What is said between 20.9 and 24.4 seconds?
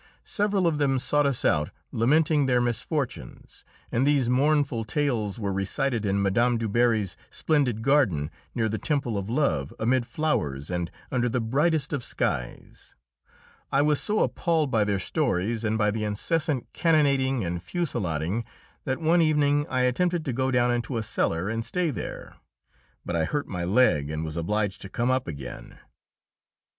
a cellar and stay there. But I hurt my leg, and was